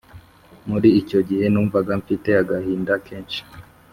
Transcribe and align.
muri 0.69 0.89
icyo 1.01 1.19
gihe 1.29 1.45
numvaga 1.53 1.91
mfite 2.01 2.29
agahinda 2.41 2.93
kenshi 3.05 3.41